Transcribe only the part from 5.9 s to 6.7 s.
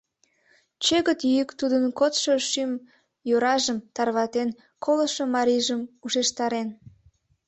ушештарен.